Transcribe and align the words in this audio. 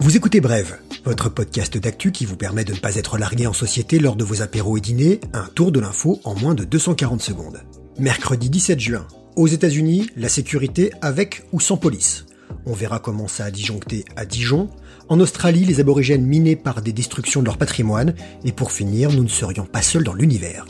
Vous 0.00 0.16
écoutez 0.16 0.40
Brève, 0.40 0.78
votre 1.04 1.28
podcast 1.28 1.76
d'actu 1.76 2.12
qui 2.12 2.24
vous 2.24 2.36
permet 2.36 2.64
de 2.64 2.72
ne 2.72 2.78
pas 2.78 2.96
être 2.96 3.18
largué 3.18 3.46
en 3.46 3.52
société 3.52 3.98
lors 3.98 4.16
de 4.16 4.24
vos 4.24 4.42
apéros 4.42 4.76
et 4.76 4.80
dîners, 4.80 5.20
un 5.32 5.46
tour 5.54 5.72
de 5.72 5.80
l'info 5.80 6.20
en 6.24 6.34
moins 6.34 6.54
de 6.54 6.64
240 6.64 7.20
secondes. 7.20 7.60
Mercredi 7.98 8.48
17 8.48 8.80
juin, 8.80 9.06
aux 9.36 9.46
États-Unis, 9.46 10.10
la 10.16 10.28
sécurité 10.28 10.92
avec 11.02 11.44
ou 11.52 11.60
sans 11.60 11.76
police. 11.76 12.26
On 12.66 12.72
verra 12.72 13.00
comment 13.00 13.28
ça 13.28 13.44
a 13.44 13.50
disjoncté 13.50 14.04
à 14.16 14.24
Dijon. 14.24 14.68
En 15.08 15.20
Australie, 15.20 15.64
les 15.64 15.80
aborigènes 15.80 16.24
minés 16.24 16.56
par 16.56 16.82
des 16.82 16.92
destructions 16.92 17.40
de 17.40 17.46
leur 17.46 17.58
patrimoine. 17.58 18.14
Et 18.44 18.52
pour 18.52 18.72
finir, 18.72 19.10
nous 19.12 19.22
ne 19.22 19.28
serions 19.28 19.64
pas 19.64 19.82
seuls 19.82 20.04
dans 20.04 20.14
l'univers. 20.14 20.64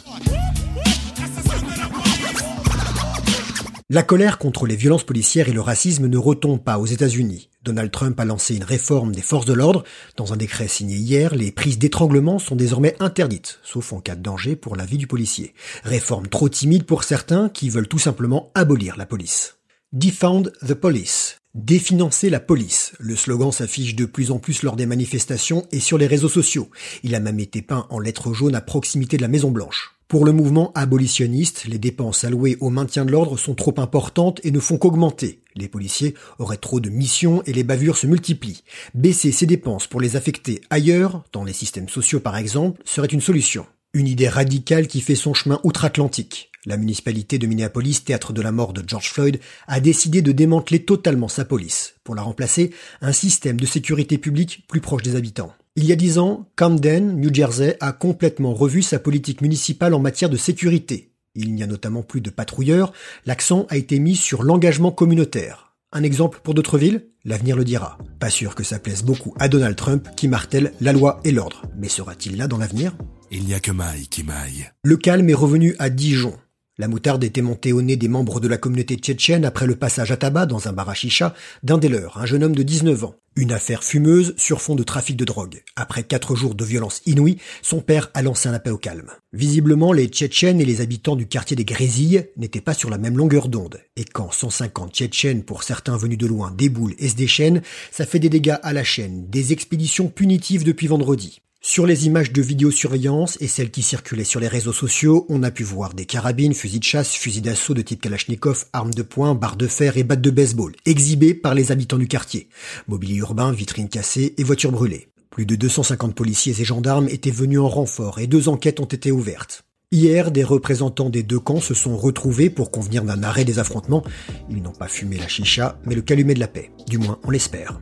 La 3.91 4.02
colère 4.02 4.36
contre 4.36 4.66
les 4.66 4.77
violences 4.77 5.05
policières 5.05 5.48
et 5.48 5.55
le 5.55 5.62
racisme 5.62 6.09
ne 6.09 6.18
retombe 6.18 6.62
pas 6.62 6.79
aux 6.79 6.84
États-Unis. 6.84 7.48
Donald 7.62 7.91
Trump 7.91 8.20
a 8.20 8.27
lancé 8.27 8.55
une 8.55 8.65
réforme 8.65 9.15
des 9.15 9.23
forces 9.23 9.46
de 9.46 9.55
l'ordre. 9.55 9.83
Dans 10.19 10.34
un 10.34 10.37
décret 10.37 10.69
signé 10.69 10.96
hier, 10.96 11.34
les 11.34 11.52
prises 11.52 11.79
d'étranglement 11.79 12.38
sont 12.38 12.55
désormais 12.55 12.96
interdites, 13.01 13.60
sauf 13.62 13.95
en 13.95 14.01
cas 14.01 14.15
de 14.15 14.20
danger 14.20 14.56
pour 14.56 14.77
la 14.77 14.84
vie 14.84 14.98
du 14.98 15.06
policier. 15.06 15.55
Réforme 15.84 16.27
trop 16.27 16.51
timide 16.51 16.84
pour 16.84 17.02
certains 17.02 17.48
qui 17.48 17.70
veulent 17.70 17.88
tout 17.88 17.98
simplement 17.98 18.51
abolir 18.55 18.98
la 18.98 19.06
police. 19.06 19.56
Defound 19.95 20.52
the 20.66 20.74
police. 20.74 21.38
Définancer 21.55 22.29
la 22.29 22.41
police. 22.41 22.93
Le 22.98 23.16
slogan 23.16 23.52
s'affiche 23.52 23.96
de 23.96 24.05
plus 24.05 24.30
en 24.30 24.38
plus 24.38 24.65
lors 24.65 24.77
des 24.77 24.84
manifestations 24.84 25.66
et 25.73 25.80
sur 25.80 25.96
les 25.96 26.07
réseaux 26.07 26.29
sociaux. 26.29 26.68
Il 27.05 27.15
a 27.15 27.20
même 27.20 27.41
été 27.41 27.62
peint 27.62 27.87
en 27.88 28.01
lettres 28.01 28.34
jaunes 28.34 28.55
à 28.55 28.60
proximité 28.60 29.16
de 29.16 29.23
la 29.23 29.29
Maison 29.29 29.51
Blanche. 29.51 29.98
Pour 30.09 30.25
le 30.25 30.33
mouvement 30.33 30.73
abolitionniste, 30.75 31.67
les 31.67 31.79
dépenses 31.79 32.25
allouées 32.25 32.57
au 32.61 32.71
maintien 32.71 33.05
de 33.05 33.11
l'ordre 33.11 33.37
sont 33.37 33.55
trop 33.55 33.75
importantes 33.77 34.41
et 34.43 34.51
ne 34.51 34.59
font 34.59 34.79
qu'augmenter. 34.79 35.43
Les 35.55 35.69
policiers 35.69 36.15
auraient 36.39 36.57
trop 36.57 36.80
de 36.80 36.89
missions 36.89 37.43
et 37.45 37.53
les 37.53 37.62
bavures 37.62 37.99
se 37.99 38.07
multiplient. 38.07 38.63
Baisser 38.95 39.32
ces 39.32 39.45
dépenses 39.45 39.87
pour 39.87 40.01
les 40.01 40.16
affecter 40.16 40.63
ailleurs, 40.71 41.24
dans 41.35 41.45
les 41.45 41.52
systèmes 41.52 41.91
sociaux 41.91 42.21
par 42.21 42.38
exemple, 42.38 42.80
serait 42.87 43.09
une 43.09 43.21
solution. 43.21 43.66
Une 43.93 44.09
idée 44.09 44.30
radicale 44.30 44.87
qui 44.87 45.02
fait 45.02 45.15
son 45.15 45.35
chemin 45.35 45.60
outre-Atlantique. 45.63 46.52
La 46.65 46.79
municipalité 46.79 47.38
de 47.38 47.47
Minneapolis, 47.47 48.02
théâtre 48.02 48.32
de 48.32 48.41
la 48.41 48.51
mort 48.51 48.73
de 48.73 48.82
George 48.87 49.10
Floyd, 49.10 49.38
a 49.66 49.79
décidé 49.79 50.23
de 50.23 50.32
démanteler 50.32 50.87
totalement 50.87 51.29
sa 51.29 51.45
police, 51.45 51.97
pour 52.02 52.15
la 52.15 52.23
remplacer 52.23 52.73
un 53.02 53.13
système 53.13 53.60
de 53.60 53.66
sécurité 53.66 54.16
publique 54.16 54.65
plus 54.69 54.80
proche 54.80 55.02
des 55.02 55.16
habitants. 55.16 55.52
Il 55.80 55.84
y 55.84 55.93
a 55.93 55.96
dix 55.96 56.18
ans, 56.18 56.51
Camden, 56.57 57.21
New 57.21 57.32
Jersey, 57.32 57.76
a 57.79 57.93
complètement 57.93 58.52
revu 58.52 58.82
sa 58.82 58.98
politique 58.98 59.43
municipale 59.43 59.95
en 59.95 60.01
matière 60.01 60.29
de 60.29 60.37
sécurité. 60.37 61.12
Il 61.37 61.54
n'y 61.54 61.62
a 61.62 61.68
notamment 61.68 62.02
plus 62.02 62.20
de 62.20 62.30
patrouilleurs, 62.30 62.93
l'accent 63.26 63.65
a 63.70 63.76
été 63.76 64.00
mis 64.00 64.16
sur 64.16 64.43
l'engagement 64.43 64.91
communautaire. 64.91 65.76
Un 65.93 66.03
exemple 66.03 66.41
pour 66.43 66.54
d'autres 66.54 66.78
villes? 66.78 67.06
L'avenir 67.25 67.54
le 67.54 67.62
dira. 67.62 67.97
Pas 68.19 68.28
sûr 68.28 68.56
que 68.56 68.65
ça 68.65 68.81
plaise 68.81 69.04
beaucoup 69.04 69.34
à 69.38 69.47
Donald 69.47 69.76
Trump 69.76 70.09
qui 70.16 70.26
martèle 70.26 70.72
la 70.81 70.93
loi 70.93 71.20
et 71.22 71.31
l'ordre. 71.31 71.62
Mais 71.76 71.88
sera-t-il 71.88 72.37
là 72.37 72.48
dans 72.48 72.59
l'avenir? 72.59 72.97
Il 73.31 73.44
n'y 73.44 73.54
a 73.54 73.60
que 73.60 73.70
Maï 73.70 74.09
qui 74.09 74.25
maille. 74.25 74.69
Le 74.82 74.97
calme 74.97 75.31
est 75.31 75.34
revenu 75.34 75.76
à 75.78 75.91
Dijon. 75.91 76.34
La 76.81 76.87
moutarde 76.87 77.25
était 77.25 77.43
montée 77.43 77.72
au 77.72 77.82
nez 77.82 77.97
des 77.97 78.06
membres 78.06 78.38
de 78.38 78.47
la 78.47 78.56
communauté 78.56 78.94
tchétchène 78.94 79.44
après 79.44 79.66
le 79.66 79.75
passage 79.75 80.12
à 80.12 80.16
tabac 80.16 80.47
dans 80.47 80.69
un 80.69 80.72
bar 80.72 80.88
à 80.88 80.94
chicha 80.94 81.34
d'un 81.65 81.76
des 81.76 81.88
leurs, 81.88 82.19
un 82.19 82.25
jeune 82.25 82.44
homme 82.44 82.54
de 82.54 82.62
19 82.62 83.03
ans. 83.03 83.16
Une 83.34 83.50
affaire 83.50 83.82
fumeuse 83.82 84.32
sur 84.37 84.60
fond 84.60 84.76
de 84.76 84.84
trafic 84.84 85.16
de 85.16 85.25
drogue. 85.25 85.65
Après 85.75 86.04
quatre 86.04 86.37
jours 86.37 86.54
de 86.54 86.65
violence 86.65 87.03
inouïe, 87.04 87.38
son 87.62 87.81
père 87.81 88.12
a 88.15 88.22
lancé 88.22 88.48
un 88.48 88.53
appel 88.53 88.72
au 88.72 88.78
calme. 88.78 89.10
Visiblement, 89.32 89.93
les 89.93 90.06
Tchétchènes 90.06 90.60
et 90.60 90.65
les 90.65 90.81
habitants 90.81 91.16
du 91.16 91.26
quartier 91.26 91.56
des 91.56 91.65
Grésilles 91.65 92.28
n'étaient 92.37 92.60
pas 92.60 92.75
sur 92.75 92.91
la 92.91 92.98
même 92.98 93.19
longueur 93.19 93.48
d'onde. 93.48 93.81
Et 93.97 94.04
quand 94.04 94.31
150 94.31 94.94
Tchétchènes, 94.94 95.42
pour 95.42 95.65
certains 95.65 95.97
venus 95.97 96.19
de 96.19 96.26
loin, 96.26 96.53
déboulent 96.56 96.94
et 97.00 97.09
se 97.09 97.16
déchaînent, 97.16 97.62
ça 97.91 98.06
fait 98.06 98.20
des 98.20 98.28
dégâts 98.28 98.59
à 98.62 98.72
la 98.72 98.84
chaîne, 98.84 99.28
des 99.28 99.53
expéditions 99.53 100.06
punitives 100.06 100.62
depuis 100.62 100.87
vendredi. 100.87 101.41
Sur 101.60 101.87
les 101.87 102.06
images 102.06 102.32
de 102.32 102.41
vidéosurveillance 102.41 103.36
et 103.41 103.48
celles 103.48 103.70
qui 103.70 103.82
circulaient 103.82 104.22
sur 104.22 104.38
les 104.38 104.46
réseaux 104.46 104.72
sociaux, 104.72 105.26
on 105.28 105.42
a 105.42 105.50
pu 105.50 105.64
voir 105.64 105.92
des 105.92 106.06
carabines, 106.06 106.54
fusils 106.54 106.78
de 106.78 106.84
chasse, 106.84 107.12
fusils 107.12 107.42
d'assaut 107.42 107.74
de 107.74 107.82
type 107.82 108.00
Kalachnikov, 108.00 108.66
armes 108.72 108.94
de 108.94 109.02
poing, 109.02 109.34
barres 109.34 109.56
de 109.56 109.66
fer 109.66 109.97
et 109.97 110.04
battes 110.04 110.20
de 110.20 110.30
baseball, 110.30 110.74
exhibées 110.86 111.34
par 111.34 111.54
les 111.54 111.72
habitants 111.72 111.98
du 111.98 112.06
quartier. 112.06 112.48
Mobilier 112.86 113.16
urbain, 113.16 113.52
vitrines 113.52 113.88
cassées 113.88 114.34
et 114.38 114.44
voitures 114.44 114.70
brûlées. 114.70 115.08
Plus 115.30 115.47
de 115.47 115.56
250 115.56 116.14
policiers 116.14 116.54
et 116.60 116.64
gendarmes 116.64 117.08
étaient 117.08 117.30
venus 117.30 117.58
en 117.58 117.68
renfort 117.68 118.20
et 118.20 118.28
deux 118.28 118.48
enquêtes 118.48 118.80
ont 118.80 118.84
été 118.84 119.10
ouvertes. 119.10 119.64
Hier, 119.91 120.30
des 120.30 120.44
représentants 120.44 121.10
des 121.10 121.22
deux 121.22 121.41
camps 121.41 121.60
se 121.60 121.74
sont 121.74 121.97
retrouvés 121.97 122.50
pour 122.50 122.70
convenir 122.70 123.02
d'un 123.04 123.22
arrêt 123.22 123.44
des 123.44 123.58
affrontements. 123.58 124.04
Ils 124.48 124.62
n'ont 124.62 124.72
pas 124.72 124.88
fumé 124.88 125.18
la 125.18 125.28
chicha, 125.28 125.78
mais 125.84 125.94
le 125.94 126.02
calumet 126.02 126.34
de 126.34 126.41
la 126.41 126.48
paix. 126.48 126.70
Du 126.88 126.98
moins, 126.98 127.18
on 127.24 127.30
l'espère. 127.30 127.80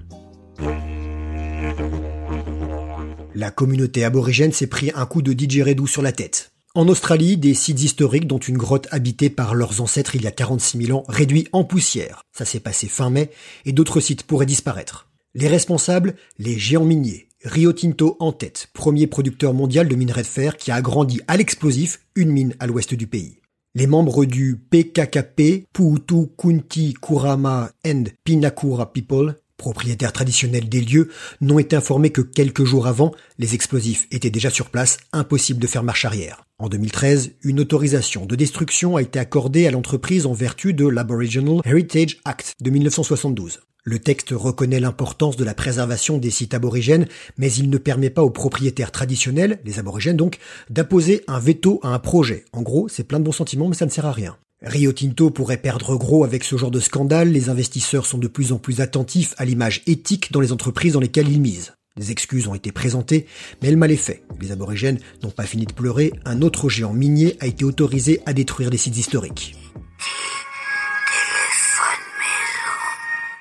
La 3.38 3.50
communauté 3.50 4.02
aborigène 4.02 4.54
s'est 4.54 4.66
pris 4.66 4.90
un 4.94 5.04
coup 5.04 5.20
de 5.20 5.34
didgeridoo 5.34 5.86
sur 5.86 6.00
la 6.00 6.12
tête. 6.12 6.52
En 6.74 6.88
Australie, 6.88 7.36
des 7.36 7.52
sites 7.52 7.82
historiques 7.82 8.26
dont 8.26 8.38
une 8.38 8.56
grotte 8.56 8.88
habitée 8.90 9.28
par 9.28 9.54
leurs 9.54 9.82
ancêtres 9.82 10.16
il 10.16 10.22
y 10.22 10.26
a 10.26 10.30
46 10.30 10.86
000 10.86 10.98
ans 10.98 11.04
réduit 11.06 11.46
en 11.52 11.62
poussière. 11.62 12.22
Ça 12.32 12.46
s'est 12.46 12.60
passé 12.60 12.88
fin 12.88 13.10
mai 13.10 13.30
et 13.66 13.72
d'autres 13.72 14.00
sites 14.00 14.22
pourraient 14.22 14.46
disparaître. 14.46 15.10
Les 15.34 15.48
responsables, 15.48 16.14
les 16.38 16.58
géants 16.58 16.86
miniers. 16.86 17.28
Rio 17.44 17.74
Tinto 17.74 18.16
en 18.20 18.32
tête, 18.32 18.68
premier 18.72 19.06
producteur 19.06 19.52
mondial 19.52 19.86
de 19.86 19.96
minerais 19.96 20.22
de 20.22 20.26
fer 20.26 20.56
qui 20.56 20.70
a 20.70 20.76
agrandi 20.76 21.20
à 21.28 21.36
l'explosif 21.36 22.00
une 22.14 22.30
mine 22.30 22.54
à 22.58 22.66
l'ouest 22.66 22.94
du 22.94 23.06
pays. 23.06 23.40
Les 23.74 23.86
membres 23.86 24.24
du 24.24 24.56
PKKP, 24.56 25.66
Puutu 25.74 26.28
Kunti 26.38 26.94
Kurama 26.94 27.70
and 27.86 28.04
Pinakura 28.24 28.90
People, 28.94 29.34
propriétaires 29.56 30.12
traditionnels 30.12 30.68
des 30.68 30.80
lieux, 30.80 31.08
n'ont 31.40 31.58
été 31.58 31.76
informés 31.76 32.10
que 32.10 32.20
quelques 32.20 32.64
jours 32.64 32.86
avant, 32.86 33.12
les 33.38 33.54
explosifs 33.54 34.06
étaient 34.10 34.30
déjà 34.30 34.50
sur 34.50 34.70
place, 34.70 34.98
impossible 35.12 35.60
de 35.60 35.66
faire 35.66 35.82
marche 35.82 36.04
arrière. 36.04 36.44
En 36.58 36.68
2013, 36.68 37.32
une 37.42 37.60
autorisation 37.60 38.24
de 38.24 38.34
destruction 38.34 38.96
a 38.96 39.02
été 39.02 39.18
accordée 39.18 39.66
à 39.66 39.70
l'entreprise 39.70 40.26
en 40.26 40.32
vertu 40.32 40.72
de 40.72 40.86
l'Aboriginal 40.86 41.60
Heritage 41.64 42.18
Act 42.24 42.54
de 42.60 42.70
1972. 42.70 43.60
Le 43.88 44.00
texte 44.00 44.30
reconnaît 44.32 44.80
l'importance 44.80 45.36
de 45.36 45.44
la 45.44 45.54
préservation 45.54 46.18
des 46.18 46.30
sites 46.30 46.54
aborigènes, 46.54 47.06
mais 47.38 47.52
il 47.52 47.70
ne 47.70 47.78
permet 47.78 48.10
pas 48.10 48.22
aux 48.22 48.30
propriétaires 48.30 48.90
traditionnels, 48.90 49.60
les 49.64 49.78
aborigènes 49.78 50.16
donc, 50.16 50.38
d'imposer 50.70 51.22
un 51.28 51.38
veto 51.38 51.78
à 51.84 51.88
un 51.88 52.00
projet. 52.00 52.46
En 52.52 52.62
gros, 52.62 52.88
c'est 52.88 53.04
plein 53.04 53.20
de 53.20 53.24
bons 53.24 53.30
sentiments, 53.30 53.68
mais 53.68 53.76
ça 53.76 53.86
ne 53.86 53.90
sert 53.90 54.06
à 54.06 54.12
rien. 54.12 54.36
Rio 54.66 54.92
Tinto 54.92 55.30
pourrait 55.30 55.58
perdre 55.58 55.96
gros 55.96 56.24
avec 56.24 56.42
ce 56.42 56.56
genre 56.56 56.72
de 56.72 56.80
scandale, 56.80 57.30
les 57.30 57.50
investisseurs 57.50 58.04
sont 58.04 58.18
de 58.18 58.26
plus 58.26 58.50
en 58.50 58.58
plus 58.58 58.80
attentifs 58.80 59.32
à 59.38 59.44
l'image 59.44 59.82
éthique 59.86 60.32
dans 60.32 60.40
les 60.40 60.50
entreprises 60.50 60.94
dans 60.94 61.00
lesquelles 61.00 61.30
ils 61.30 61.40
misent. 61.40 61.74
Des 61.96 62.10
excuses 62.10 62.48
ont 62.48 62.54
été 62.54 62.72
présentées, 62.72 63.26
mais 63.62 63.70
le 63.70 63.76
mal 63.76 63.96
fait. 63.96 64.24
Les 64.40 64.50
aborigènes 64.50 64.98
n'ont 65.22 65.30
pas 65.30 65.46
fini 65.46 65.66
de 65.66 65.72
pleurer, 65.72 66.12
un 66.24 66.42
autre 66.42 66.68
géant 66.68 66.92
minier 66.92 67.36
a 67.38 67.46
été 67.46 67.64
autorisé 67.64 68.20
à 68.26 68.32
détruire 68.32 68.70
des 68.70 68.76
sites 68.76 68.98
historiques. 68.98 69.54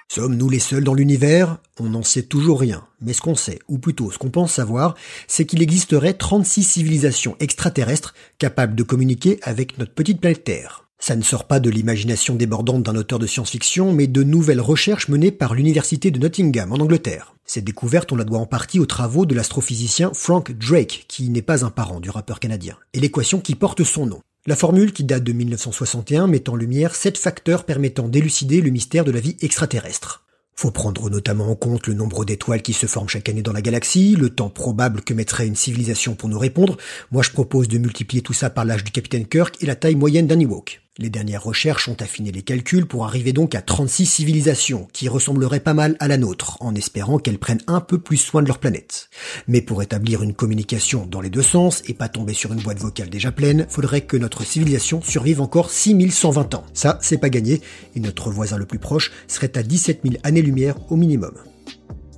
Sommes-nous 0.07 0.49
les 0.49 0.59
seuls 0.59 0.83
dans 0.83 0.93
l'univers? 0.93 1.57
On 1.79 1.89
n'en 1.89 2.03
sait 2.03 2.23
toujours 2.23 2.59
rien. 2.59 2.85
Mais 3.01 3.13
ce 3.13 3.21
qu'on 3.21 3.35
sait, 3.35 3.59
ou 3.67 3.79
plutôt 3.79 4.11
ce 4.11 4.19
qu'on 4.19 4.29
pense 4.29 4.53
savoir, 4.53 4.95
c'est 5.27 5.45
qu'il 5.45 5.63
existerait 5.63 6.13
36 6.13 6.63
civilisations 6.63 7.35
extraterrestres 7.39 8.13
capables 8.37 8.75
de 8.75 8.83
communiquer 8.83 9.39
avec 9.41 9.79
notre 9.79 9.93
petite 9.93 10.21
planète 10.21 10.43
Terre. 10.43 10.84
Ça 10.99 11.15
ne 11.15 11.23
sort 11.23 11.45
pas 11.45 11.59
de 11.59 11.69
l'imagination 11.69 12.35
débordante 12.35 12.83
d'un 12.83 12.95
auteur 12.95 13.19
de 13.19 13.27
science-fiction, 13.27 13.93
mais 13.93 14.07
de 14.07 14.23
nouvelles 14.23 14.61
recherches 14.61 15.07
menées 15.07 15.31
par 15.31 15.53
l'université 15.53 16.09
de 16.09 16.19
Nottingham 16.19 16.71
en 16.71 16.77
Angleterre. 16.77 17.35
Cette 17.45 17.65
découverte, 17.65 18.11
on 18.11 18.15
la 18.15 18.23
doit 18.23 18.39
en 18.39 18.47
partie 18.47 18.79
aux 18.79 18.87
travaux 18.87 19.25
de 19.25 19.35
l'astrophysicien 19.35 20.11
Frank 20.13 20.51
Drake, 20.51 21.05
qui 21.07 21.29
n'est 21.29 21.43
pas 21.43 21.63
un 21.63 21.69
parent 21.69 21.99
du 21.99 22.09
rappeur 22.09 22.39
canadien, 22.39 22.77
et 22.93 22.99
l'équation 22.99 23.39
qui 23.39 23.55
porte 23.55 23.83
son 23.83 24.07
nom. 24.07 24.21
La 24.47 24.55
formule, 24.55 24.93
qui 24.93 25.03
date 25.03 25.23
de 25.23 25.33
1961, 25.33 26.27
met 26.27 26.49
en 26.49 26.55
lumière 26.55 26.95
sept 26.95 27.17
facteurs 27.17 27.65
permettant 27.65 28.07
d'élucider 28.07 28.61
le 28.61 28.71
mystère 28.71 29.03
de 29.03 29.11
la 29.11 29.19
vie 29.19 29.37
extraterrestre. 29.41 30.23
Faut 30.55 30.71
prendre 30.71 31.09
notamment 31.09 31.49
en 31.49 31.55
compte 31.55 31.87
le 31.87 31.93
nombre 31.93 32.23
d'étoiles 32.23 32.61
qui 32.61 32.73
se 32.73 32.85
forment 32.85 33.09
chaque 33.09 33.27
année 33.27 33.41
dans 33.41 33.51
la 33.51 33.61
galaxie, 33.61 34.15
le 34.15 34.29
temps 34.29 34.49
probable 34.49 35.01
que 35.01 35.13
mettrait 35.13 35.47
une 35.47 35.55
civilisation 35.55 36.15
pour 36.15 36.29
nous 36.29 36.39
répondre. 36.39 36.77
Moi, 37.11 37.23
je 37.23 37.31
propose 37.31 37.67
de 37.67 37.77
multiplier 37.77 38.23
tout 38.23 38.33
ça 38.33 38.49
par 38.49 38.63
l'âge 38.63 38.83
du 38.83 38.91
capitaine 38.91 39.27
Kirk 39.27 39.61
et 39.61 39.65
la 39.65 39.75
taille 39.75 39.95
moyenne 39.95 40.27
d'un 40.27 40.39
Ewok. 40.39 40.81
Les 40.97 41.09
dernières 41.09 41.43
recherches 41.43 41.89
ont 41.89 41.97
affiné 41.99 42.31
les 42.31 42.41
calculs 42.41 42.85
pour 42.85 43.05
arriver 43.05 43.33
donc 43.33 43.53
à 43.53 43.61
36 43.61 44.05
civilisations 44.05 44.87
qui 44.93 45.09
ressembleraient 45.09 45.59
pas 45.59 45.73
mal 45.73 45.97
à 45.99 46.07
la 46.07 46.15
nôtre, 46.15 46.55
en 46.61 46.73
espérant 46.73 47.19
qu'elles 47.19 47.37
prennent 47.37 47.61
un 47.67 47.81
peu 47.81 47.99
plus 47.99 48.15
soin 48.15 48.41
de 48.41 48.47
leur 48.47 48.59
planète. 48.59 49.09
Mais 49.49 49.61
pour 49.61 49.83
établir 49.83 50.23
une 50.23 50.33
communication 50.33 51.05
dans 51.05 51.19
les 51.19 51.29
deux 51.29 51.41
sens 51.41 51.83
et 51.87 51.93
pas 51.93 52.07
tomber 52.07 52.33
sur 52.33 52.53
une 52.53 52.61
boîte 52.61 52.79
vocale 52.79 53.09
déjà 53.09 53.33
pleine, 53.33 53.65
faudrait 53.67 54.05
que 54.05 54.15
notre 54.15 54.45
civilisation 54.45 55.01
survive 55.01 55.41
encore 55.41 55.69
6120 55.69 56.55
ans. 56.55 56.65
Ça, 56.73 56.97
c'est 57.01 57.17
pas 57.17 57.29
gagné, 57.29 57.61
et 57.97 57.99
notre 57.99 58.31
voisin 58.31 58.55
le 58.55 58.65
plus 58.65 58.79
proche 58.79 59.11
serait 59.27 59.57
à 59.57 59.63
17 59.63 59.99
000 60.01 60.15
années-lumière 60.23 60.75
au 60.89 60.95
minimum. 60.95 61.33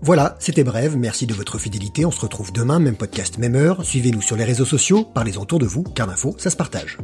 Voilà, 0.03 0.35
c'était 0.39 0.63
bref, 0.63 0.93
merci 0.95 1.25
de 1.25 1.33
votre 1.33 1.57
fidélité, 1.57 2.05
on 2.05 2.11
se 2.11 2.21
retrouve 2.21 2.53
demain, 2.53 2.77
même 2.77 2.95
podcast, 2.95 3.39
même 3.39 3.55
heure, 3.55 3.83
suivez-nous 3.83 4.21
sur 4.21 4.35
les 4.35 4.43
réseaux 4.43 4.65
sociaux, 4.65 5.03
parlez 5.03 5.35
autour 5.39 5.57
de 5.57 5.65
vous, 5.65 5.81
car 5.81 6.05
l'info, 6.05 6.35
ça 6.37 6.51
se 6.51 6.55
partage. 6.55 6.99